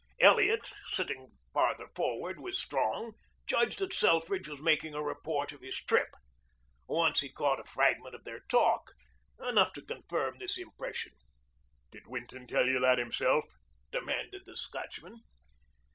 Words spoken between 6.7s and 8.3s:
Once he caught a fragment of